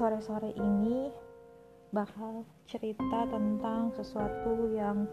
sore-sore 0.00 0.56
ini 0.56 1.12
bakal 1.92 2.48
cerita 2.64 3.28
tentang 3.28 3.92
sesuatu 3.92 4.72
yang 4.72 5.04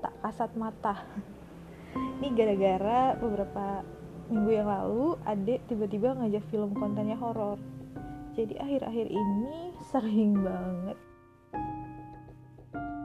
tak 0.00 0.16
kasat 0.24 0.56
mata. 0.56 1.04
Ini 2.16 2.32
gara-gara 2.32 3.12
beberapa 3.20 3.84
minggu 4.32 4.50
yang 4.56 4.72
lalu 4.72 5.20
adek 5.28 5.68
tiba-tiba 5.68 6.16
ngajak 6.16 6.48
film 6.48 6.72
kontennya 6.72 7.20
horor. 7.20 7.60
Jadi 8.32 8.56
akhir-akhir 8.56 9.06
ini 9.12 9.56
sering 9.92 10.40
banget 10.40 10.96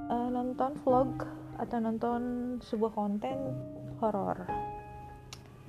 uh, 0.07 0.29
nonton 0.31 0.79
vlog 0.79 1.27
atau 1.59 1.77
nonton 1.83 2.21
sebuah 2.63 2.95
konten 2.95 3.37
horor. 3.99 4.47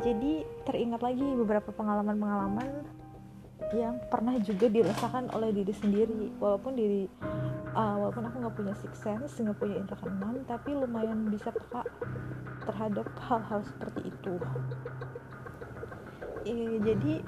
Jadi 0.07 0.47
teringat 0.67 1.03
lagi 1.03 1.27
beberapa 1.35 1.75
pengalaman-pengalaman 1.75 3.02
yang 3.71 4.03
pernah 4.11 4.35
juga 4.43 4.67
dirasakan 4.67 5.31
oleh 5.33 5.55
diri 5.55 5.75
sendiri. 5.75 6.35
Walaupun 6.43 6.73
diri 6.75 7.07
uh, 7.73 7.97
walaupun 8.03 8.27
aku 8.29 8.37
nggak 8.43 8.57
punya 8.57 8.75
six 8.79 8.93
sense 9.01 9.39
nggak 9.41 9.57
punya 9.57 9.81
indera 9.81 9.99
keenam 10.01 10.35
tapi 10.45 10.71
lumayan 10.77 11.29
bisa 11.31 11.55
peka 11.55 11.87
terhadap 12.67 13.07
hal-hal 13.23 13.61
seperti 13.67 14.11
itu. 14.11 14.35
E, 16.43 16.55
jadi 16.83 17.23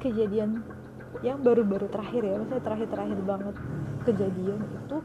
kejadian 0.00 0.60
yang 1.24 1.40
baru-baru 1.40 1.88
terakhir 1.88 2.20
ya 2.24 2.36
maksudnya 2.36 2.64
terakhir-terakhir 2.64 3.18
banget 3.24 3.56
kejadian 4.04 4.60
itu 4.60 4.98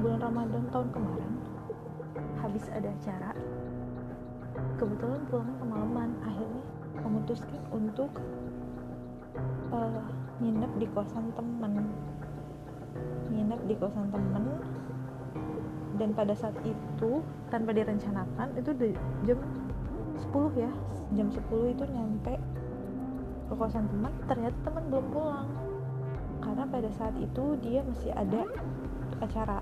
bulan 0.00 0.20
Ramadan 0.24 0.64
tahun 0.72 0.88
kemarin 0.96 1.32
habis 2.40 2.64
ada 2.72 2.88
acara 2.88 3.36
kebetulan 4.80 5.20
pulangnya 5.28 5.56
kemalaman. 5.60 6.10
Akhirnya 6.24 6.62
memutuskan 7.04 7.60
untuk 7.72 8.10
uh, 9.72 10.02
nginep 10.40 10.72
di 10.80 10.86
kosan 10.92 11.32
temen. 11.32 11.84
Nginep 13.32 13.60
di 13.68 13.74
kosan 13.76 14.06
temen. 14.12 14.44
Dan 15.96 16.12
pada 16.12 16.36
saat 16.36 16.56
itu 16.60 17.24
tanpa 17.48 17.72
direncanakan 17.72 18.52
itu 18.60 18.70
di 18.76 18.90
jam 19.24 19.40
10 20.20 20.60
ya. 20.60 20.72
Jam 21.16 21.28
10 21.32 21.72
itu 21.72 21.84
nyampe 21.88 22.34
ke 23.46 23.54
kosan 23.54 23.86
teman 23.88 24.12
ternyata 24.28 24.56
teman 24.66 24.84
belum 24.92 25.06
pulang. 25.14 25.48
Karena 26.44 26.64
pada 26.68 26.90
saat 26.92 27.16
itu 27.16 27.56
dia 27.64 27.80
masih 27.86 28.12
ada 28.12 28.44
acara. 29.24 29.60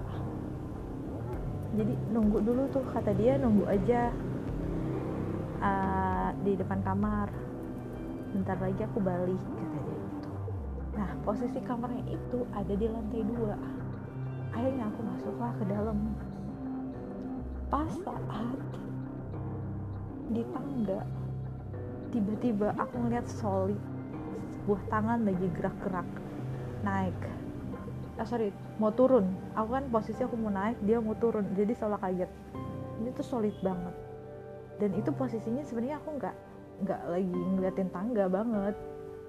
Jadi 1.75 1.95
nunggu 2.11 2.39
dulu 2.43 2.71
tuh 2.71 2.85
kata 2.87 3.15
dia 3.15 3.35
nunggu 3.39 3.67
aja 3.67 4.15
uh, 5.59 6.31
di 6.43 6.55
depan 6.55 6.83
kamar 6.87 7.31
bentar 8.35 8.59
lagi 8.59 8.83
aku 8.83 8.99
balik 8.99 9.39
kata 9.39 9.79
dia 9.79 10.03
gitu. 10.03 10.31
Nah 10.99 11.11
posisi 11.23 11.59
kamarnya 11.63 12.03
itu 12.11 12.43
ada 12.51 12.75
di 12.75 12.87
lantai 12.91 13.23
dua. 13.23 13.55
Akhirnya 14.51 14.91
aku 14.91 15.01
masuklah 15.07 15.55
ke 15.55 15.65
dalam. 15.71 15.99
Pas 17.71 17.91
saat 18.03 18.59
di 20.35 20.43
tangga 20.51 21.07
tiba-tiba 22.11 22.75
aku 22.75 22.95
ngeliat 23.07 23.27
solid 23.31 23.79
sebuah 24.51 24.83
tangan 24.91 25.23
lagi 25.23 25.47
gerak-gerak 25.55 26.09
naik. 26.83 27.15
Eh, 28.19 28.27
sorry 28.27 28.51
mau 28.83 28.91
turun. 28.91 29.31
Aku 29.55 29.79
kan 29.79 29.87
posisi 29.95 30.27
aku 30.27 30.35
mau 30.35 30.51
naik 30.51 30.83
dia 30.83 30.99
mau 30.99 31.15
turun. 31.15 31.47
Jadi 31.55 31.71
salah 31.79 32.03
kaget. 32.03 32.31
Ini 32.99 33.15
tuh 33.15 33.27
solid 33.27 33.55
banget. 33.63 33.95
Dan 34.83 34.91
itu 34.99 35.15
posisinya 35.15 35.63
sebenarnya 35.63 36.03
aku 36.03 36.19
nggak 36.19 36.35
nggak 36.83 37.03
lagi 37.07 37.39
ngeliatin 37.55 37.91
tangga 37.95 38.27
banget. 38.27 38.75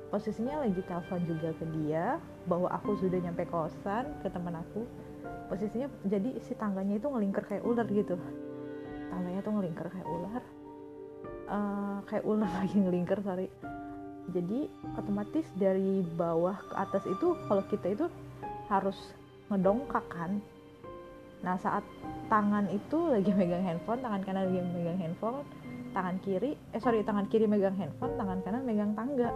Posisinya 0.10 0.64
lagi 0.64 0.80
telepon 0.86 1.22
juga 1.28 1.50
ke 1.58 1.66
dia 1.76 2.18
bahwa 2.48 2.72
aku 2.72 2.96
sudah 2.98 3.20
nyampe 3.20 3.46
kosan 3.50 4.10
ke 4.23 4.28
teman 4.32 4.58
aku. 4.58 4.88
Posisinya 5.52 5.92
jadi 6.08 6.39
si 6.42 6.58
tangganya 6.58 6.98
itu 6.98 7.08
ngelingkar 7.10 7.45
kayak 7.45 7.66
ular 7.66 7.86
gitu. 7.89 8.16
Tangganya 9.11 9.42
tuh 9.45 9.54
ngelingkar 9.60 9.88
kayak 9.92 10.08
ular. 10.08 10.44
Uh, 11.45 11.98
kayak 12.10 12.26
ular 12.26 12.50
lagi 12.64 12.78
ngelingkar 12.80 13.20
sorry. 13.22 13.50
Jadi 14.34 14.66
otomatis 14.98 15.45
dari 15.54 16.02
bawah 16.02 16.58
ke 16.58 16.73
atas 16.73 17.04
itu 17.05 17.38
kalau 17.45 17.61
kita 17.70 17.94
itu 17.94 18.05
harus 18.72 18.98
ngedongkak 19.54 20.05
kan. 20.10 20.42
Nah 21.45 21.61
saat 21.61 21.86
tangan 22.26 22.66
itu 22.73 22.98
lagi 23.10 23.30
megang 23.38 23.61
handphone 23.61 24.02
tangan 24.02 24.22
kanan 24.26 24.50
lagi 24.50 24.60
megang 24.73 24.98
handphone 24.98 25.45
tangan 25.95 26.20
kiri 26.20 26.60
eh 26.76 26.82
sorry 26.83 27.08
tangan 27.08 27.32
kiri 27.32 27.48
megang 27.48 27.80
handphone 27.80 28.20
tangan 28.20 28.44
kanan 28.44 28.67
megang 28.67 28.92
tangga. 28.92 29.32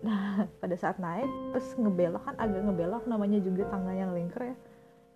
Nah 0.00 0.42
pada 0.64 0.76
saat 0.80 0.96
naik 0.96 1.28
terus 1.52 1.76
ngebelok 1.76 2.24
kan 2.24 2.34
agak 2.40 2.64
ngebelok 2.64 3.04
namanya 3.04 3.38
juga 3.44 3.68
tangga 3.68 3.92
yang 3.92 4.16
lingkar 4.16 4.56
ya. 4.56 4.56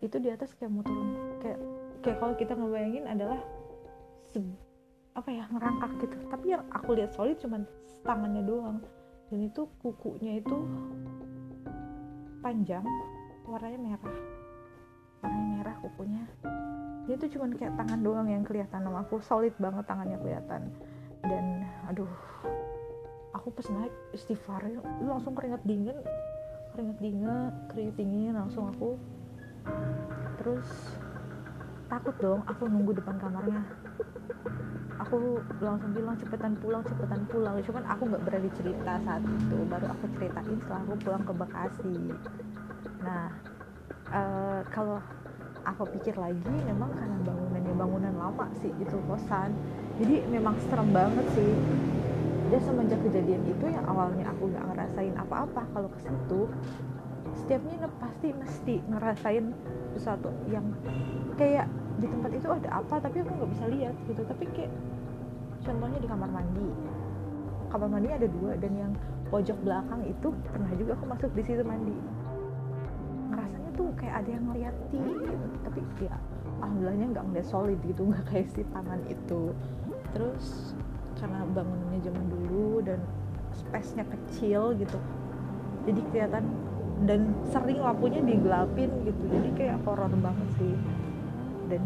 Itu 0.04 0.20
di 0.20 0.28
atas 0.28 0.52
kayak 0.60 0.76
mau 0.76 0.84
turun 0.84 1.40
kayak 1.40 1.58
kayak 2.04 2.16
kalau 2.20 2.34
kita 2.36 2.52
ngebayangin 2.52 3.08
adalah 3.08 3.40
se, 4.20 4.44
apa 5.16 5.28
ya 5.32 5.48
ngerangkak 5.48 5.90
gitu. 6.04 6.16
Tapi 6.28 6.46
yang 6.52 6.62
aku 6.68 6.90
lihat 6.92 7.16
solid 7.16 7.40
cuman 7.40 7.64
tangannya 8.04 8.44
doang. 8.44 8.78
Dan 9.26 9.42
itu 9.42 9.66
kukunya 9.82 10.38
itu 10.38 10.56
panjang 12.44 12.84
warnanya 13.48 13.80
merah. 13.80 14.16
Warnanya 15.24 15.48
merah 15.58 15.76
kukunya 15.82 16.22
dia 17.06 17.14
tuh 17.14 17.30
cuman 17.38 17.54
kayak 17.54 17.74
tangan 17.78 18.00
doang 18.02 18.26
yang 18.26 18.42
kelihatan 18.42 18.82
sama 18.82 19.06
aku 19.06 19.22
solid 19.22 19.54
banget 19.62 19.86
tangannya 19.86 20.18
kelihatan. 20.18 20.62
Dan 21.22 21.62
aduh 21.86 22.10
aku 23.30 23.54
pas 23.54 23.66
naik 23.70 23.94
istighfar 24.10 24.66
langsung 25.06 25.38
keringat 25.38 25.62
dingin 25.62 25.94
keringat 26.74 26.98
dingin 26.98 27.30
keringat 27.70 27.96
dingin 27.96 28.34
langsung 28.34 28.74
aku. 28.74 28.98
Terus 30.42 30.66
takut 31.86 32.14
dong 32.18 32.42
aku 32.50 32.66
nunggu 32.66 32.98
depan 32.98 33.22
kamarnya. 33.22 33.62
Aku 35.06 35.38
langsung 35.62 35.94
bilang 35.94 36.18
cepetan 36.18 36.58
pulang 36.58 36.82
cepetan 36.82 37.22
pulang. 37.30 37.54
Cuman 37.62 37.86
aku 37.86 38.02
nggak 38.10 38.22
berani 38.26 38.50
cerita 38.58 38.98
saat 39.06 39.22
itu 39.22 39.56
baru 39.70 39.86
aku 39.94 40.04
ceritain 40.18 40.56
setelah 40.58 40.82
aku 40.82 40.94
pulang 41.06 41.22
ke 41.22 41.32
Bekasi. 41.38 41.96
Nah 43.06 43.30
uh, 44.10 44.60
kalau 44.74 44.98
aku 45.66 45.82
pikir 45.98 46.14
lagi 46.14 46.54
memang 46.62 46.94
karena 46.94 47.18
bangunannya 47.26 47.74
bangunan 47.74 48.14
lama 48.14 48.46
sih 48.62 48.70
itu 48.78 48.96
kosan. 49.10 49.50
Jadi 49.98 50.22
memang 50.30 50.54
serem 50.70 50.88
banget 50.94 51.26
sih. 51.34 51.52
Dan 52.46 52.60
semenjak 52.62 53.02
kejadian 53.02 53.42
itu 53.42 53.66
yang 53.66 53.82
awalnya 53.90 54.30
aku 54.30 54.46
nggak 54.54 54.64
ngerasain 54.70 55.14
apa-apa 55.18 55.66
kalau 55.74 55.90
ke 55.90 55.98
situ 56.06 56.46
setiap 57.42 57.58
nginep 57.66 57.92
pasti 57.98 58.28
mesti 58.32 58.74
ngerasain 58.86 59.44
sesuatu 59.98 60.30
yang 60.46 60.62
kayak 61.34 61.66
di 61.98 62.06
tempat 62.06 62.30
itu 62.32 62.48
ada 62.48 62.70
apa 62.80 63.02
tapi 63.02 63.20
aku 63.26 63.32
nggak 63.34 63.50
bisa 63.50 63.64
lihat 63.66 63.94
gitu. 64.06 64.22
Tapi 64.22 64.44
kayak 64.54 64.72
contohnya 65.66 65.98
di 65.98 66.08
kamar 66.08 66.30
mandi. 66.30 66.70
Kamar 67.66 67.88
mandi 67.90 68.08
ada 68.14 68.28
dua 68.30 68.54
dan 68.62 68.72
yang 68.78 68.92
pojok 69.26 69.58
belakang 69.66 70.06
itu 70.06 70.30
pernah 70.54 70.70
juga 70.78 70.94
aku 70.94 71.04
masuk 71.10 71.30
di 71.34 71.42
situ 71.42 71.66
mandi. 71.66 71.98
Ngerasanya 73.34 73.65
tuh 73.76 73.88
kayak 74.00 74.24
ada 74.24 74.30
yang 74.32 74.44
ngeliatin 74.48 75.02
gitu. 75.20 75.46
tapi 75.62 75.80
ya 76.00 76.16
alhamdulillahnya 76.64 77.06
nggak 77.12 77.24
ngeliat 77.28 77.48
solid 77.48 77.78
gitu 77.84 78.02
nggak 78.10 78.24
kayak 78.26 78.48
si 78.50 78.62
tangan 78.72 79.00
itu. 79.06 79.42
Terus 80.16 80.74
karena 81.16 81.44
bangunannya 81.52 82.00
zaman 82.00 82.24
dulu 82.28 82.84
dan 82.84 83.00
space-nya 83.52 84.04
kecil 84.04 84.76
gitu 84.76 85.00
jadi 85.86 86.00
kelihatan 86.10 86.44
dan 87.06 87.20
sering 87.54 87.78
lampunya 87.78 88.20
digelapin 88.20 88.90
gitu. 89.06 89.22
Jadi 89.30 89.48
kayak 89.54 89.78
horor 89.86 90.10
banget 90.10 90.48
sih. 90.58 90.74
Dan 91.70 91.82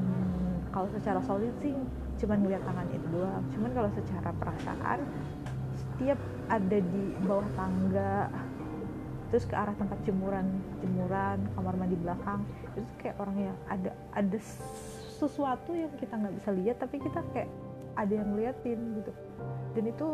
kalau 0.72 0.88
secara 0.96 1.20
solid 1.20 1.52
sih 1.60 1.76
cuman 2.24 2.40
ngeliat 2.40 2.64
tangan 2.64 2.88
itu 2.88 3.06
doang. 3.12 3.44
Cuman 3.52 3.70
kalau 3.76 3.90
secara 3.92 4.30
perasaan 4.40 4.98
setiap 5.76 6.18
ada 6.48 6.78
di 6.80 7.04
bawah 7.28 7.48
tangga 7.54 8.32
terus 9.30 9.46
ke 9.46 9.54
arah 9.54 9.72
tempat 9.78 9.96
jemuran 10.02 10.46
jemuran 10.82 11.38
kamar 11.54 11.74
mandi 11.78 11.96
belakang. 11.96 12.42
Itu 12.74 12.90
kayak 12.98 13.16
orang 13.22 13.36
yang 13.38 13.56
ada 13.70 13.90
ada 14.12 14.38
sesuatu 15.18 15.70
yang 15.72 15.90
kita 15.96 16.18
nggak 16.18 16.34
bisa 16.36 16.50
lihat 16.50 16.76
tapi 16.82 16.98
kita 16.98 17.22
kayak 17.30 17.50
ada 17.94 18.12
yang 18.12 18.28
ngeliatin 18.34 18.78
gitu. 18.98 19.12
Dan 19.78 19.84
itu 19.86 20.08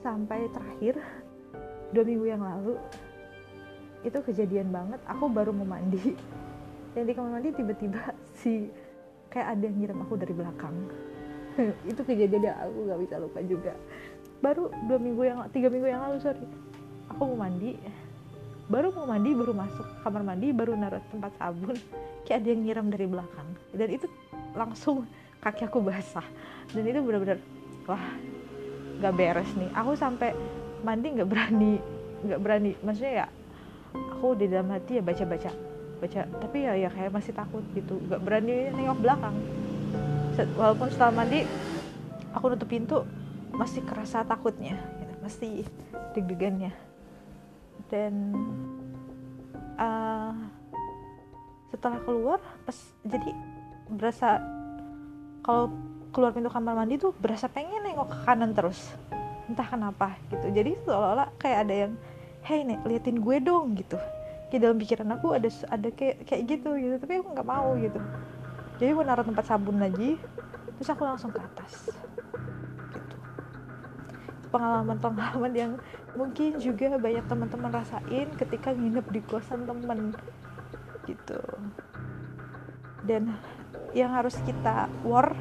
sampai 0.00 0.48
terakhir 0.52 0.94
dua 1.92 2.04
minggu 2.04 2.26
yang 2.28 2.42
lalu 2.42 2.80
itu 4.04 4.18
kejadian 4.20 4.72
banget. 4.72 5.00
Aku 5.08 5.28
baru 5.28 5.52
mau 5.52 5.68
mandi. 5.68 6.16
Dan 6.96 7.04
di 7.04 7.12
kamar 7.12 7.40
mandi 7.40 7.52
tiba-tiba 7.52 8.16
si 8.36 8.68
kayak 9.28 9.58
ada 9.58 9.62
yang 9.66 9.76
nyiram 9.76 10.04
aku 10.04 10.14
dari 10.16 10.32
belakang. 10.32 10.76
Itu 11.90 12.06
kejadian 12.06 12.54
yang 12.54 12.58
aku 12.60 12.78
gak 12.86 13.00
bisa 13.02 13.14
lupa 13.18 13.40
juga. 13.42 13.72
Baru 14.38 14.70
dua 14.86 14.98
minggu 15.02 15.22
yang 15.26 15.38
tiga 15.50 15.72
minggu 15.72 15.90
yang 15.90 16.06
lalu 16.06 16.22
sorry 16.22 16.46
aku 17.14 17.30
mau 17.30 17.46
mandi. 17.46 17.78
Baru 18.66 18.90
mau 18.90 19.06
mandi 19.06 19.30
baru 19.30 19.54
masuk 19.54 19.86
kamar 20.02 20.22
mandi 20.26 20.50
baru 20.50 20.74
naruh 20.74 21.00
tempat 21.14 21.30
sabun. 21.38 21.78
Kayak 22.26 22.38
ada 22.42 22.48
yang 22.50 22.60
nyiram 22.66 22.86
dari 22.90 23.06
belakang. 23.06 23.48
Dan 23.70 23.88
itu 23.94 24.06
langsung 24.58 25.06
kaki 25.38 25.70
aku 25.70 25.78
basah. 25.78 26.26
Dan 26.74 26.82
itu 26.82 26.98
benar-benar 26.98 27.38
wah 27.86 28.02
gak 28.98 29.14
beres 29.14 29.50
nih. 29.54 29.70
Aku 29.78 29.94
sampai 29.94 30.34
mandi 30.82 31.14
nggak 31.14 31.28
berani 31.28 31.78
nggak 32.26 32.40
berani. 32.40 32.72
Maksudnya 32.82 33.12
ya 33.24 33.26
aku 33.94 34.34
di 34.34 34.50
dalam 34.50 34.72
hati 34.74 34.98
ya 34.98 35.02
baca 35.04 35.24
baca. 35.28 35.50
Tapi 36.04 36.58
ya 36.60 36.72
ya 36.76 36.88
kayak 36.90 37.12
masih 37.14 37.32
takut 37.36 37.62
gitu. 37.76 38.00
Nggak 38.10 38.20
berani 38.24 38.72
nengok 38.74 38.98
belakang. 39.04 39.36
Walaupun 40.58 40.88
setelah 40.90 41.12
mandi 41.14 41.44
aku 42.32 42.44
nutup 42.50 42.66
pintu 42.66 43.04
masih 43.52 43.84
kerasa 43.84 44.24
takutnya. 44.24 44.80
Masih 45.20 45.68
deg-degannya 46.16 46.93
dan 47.88 48.34
uh, 49.78 50.32
setelah 51.74 51.98
keluar 52.06 52.40
pas 52.64 52.78
jadi 53.02 53.30
berasa 53.90 54.40
kalau 55.44 55.70
keluar 56.14 56.30
pintu 56.30 56.48
kamar 56.48 56.78
mandi 56.78 56.96
tuh 56.96 57.12
berasa 57.18 57.50
pengen 57.50 57.82
nengok 57.84 58.08
ke 58.08 58.18
kanan 58.24 58.54
terus. 58.54 58.94
Entah 59.50 59.66
kenapa 59.66 60.16
gitu. 60.32 60.46
Jadi 60.54 60.78
seolah-olah 60.86 61.28
kayak 61.36 61.58
ada 61.68 61.74
yang 61.86 61.92
hey 62.46 62.64
nek 62.64 62.86
liatin 62.86 63.20
gue 63.20 63.36
dong 63.42 63.76
gitu. 63.76 63.98
Kayak 64.48 64.60
dalam 64.70 64.76
pikiran 64.78 65.08
aku 65.18 65.26
ada 65.36 65.48
ada 65.68 65.88
kayak 65.90 66.24
kayak 66.24 66.42
gitu 66.48 66.70
gitu. 66.78 66.94
Tapi 67.02 67.12
aku 67.20 67.28
nggak 67.34 67.48
mau 67.48 67.76
gitu. 67.76 68.00
Jadi 68.80 68.88
aku 68.94 69.02
naruh 69.04 69.26
tempat 69.26 69.44
sabun 69.44 69.76
lagi 69.82 70.16
terus 70.74 70.90
aku 70.90 71.06
langsung 71.06 71.30
ke 71.30 71.38
atas 71.38 71.94
pengalaman-pengalaman 74.54 75.52
yang 75.52 75.72
mungkin 76.14 76.62
juga 76.62 76.94
banyak 76.94 77.26
teman-teman 77.26 77.74
rasain 77.74 78.30
ketika 78.38 78.70
nginep 78.70 79.06
di 79.10 79.20
kosan 79.26 79.66
temen 79.66 80.14
gitu. 81.10 81.42
Dan 83.02 83.34
yang 83.90 84.14
harus 84.14 84.38
kita 84.46 84.86
war 85.02 85.34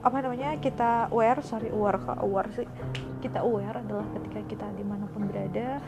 apa 0.00 0.16
namanya 0.20 0.56
kita 0.60 1.08
aware 1.12 1.40
sorry 1.40 1.72
aware 1.72 1.96
kok 1.96 2.20
aware 2.20 2.52
sih. 2.52 2.68
Kita 3.24 3.40
aware 3.40 3.80
adalah 3.80 4.04
ketika 4.20 4.40
kita 4.44 4.66
di 4.76 4.84
mana 4.84 5.08
pun 5.08 5.24
berada 5.24 5.80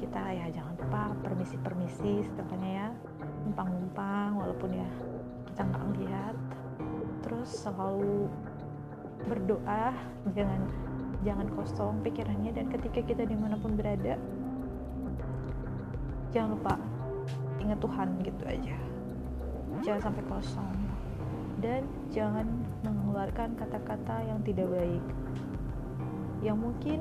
kita 0.00 0.20
ya 0.32 0.48
jangan 0.48 0.72
lupa 0.80 1.12
permisi 1.24 1.56
permisi 1.56 2.20
setepatnya 2.20 2.70
ya. 2.84 2.88
Numpang 3.48 3.68
numpang 3.72 4.30
walaupun 4.36 4.76
ya 4.76 4.88
kita 5.48 5.64
nggak 5.64 5.84
lihat 6.04 6.36
terus 7.24 7.48
selalu 7.64 8.28
berdoa 9.28 9.92
jangan 10.32 10.64
jangan 11.20 11.48
kosong 11.52 12.00
pikirannya 12.00 12.52
dan 12.56 12.66
ketika 12.72 13.00
kita 13.04 13.22
di 13.28 13.36
mana 13.36 13.56
pun 13.60 13.76
berada 13.76 14.16
jangan 16.30 16.56
lupa 16.56 16.74
ingat 17.60 17.78
Tuhan 17.78 18.08
gitu 18.24 18.42
aja. 18.48 18.76
Jangan 19.84 20.00
sampai 20.10 20.24
kosong. 20.26 20.76
Dan 21.60 21.84
jangan 22.08 22.48
mengeluarkan 22.80 23.52
kata-kata 23.60 24.24
yang 24.24 24.40
tidak 24.42 24.66
baik. 24.72 25.04
Yang 26.40 26.56
mungkin 26.56 27.00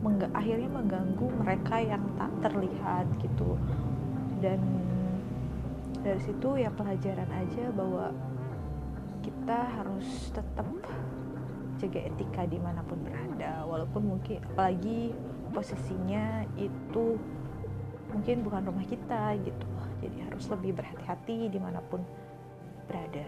mengga 0.00 0.26
akhirnya 0.34 0.70
mengganggu 0.72 1.26
mereka 1.38 1.78
yang 1.78 2.02
tak 2.18 2.32
terlihat 2.42 3.06
gitu. 3.22 3.54
Dan 4.42 4.58
dari 6.00 6.20
situ 6.24 6.58
ya 6.58 6.72
pelajaran 6.74 7.28
aja 7.28 7.64
bahwa 7.76 8.10
kita 9.20 9.58
harus 9.78 10.32
tetap 10.32 10.66
jaga 11.80 12.00
etika 12.04 12.44
di 12.44 12.60
mana 12.60 12.84
pun 12.84 13.00
berada. 13.00 13.64
Walaupun 13.64 14.02
mungkin 14.16 14.44
apalagi 14.52 15.16
posisinya 15.50 16.44
itu 16.60 17.16
mungkin 18.12 18.44
bukan 18.44 18.62
rumah 18.68 18.84
kita 18.84 19.40
gitu. 19.40 19.66
Jadi 20.04 20.16
harus 20.28 20.44
lebih 20.48 20.76
berhati-hati 20.76 21.48
di 21.48 21.58
mana 21.60 21.80
pun 21.88 22.04
berada 22.88 23.26